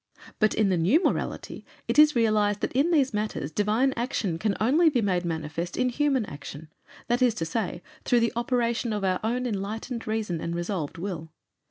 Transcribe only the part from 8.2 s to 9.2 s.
the operation of our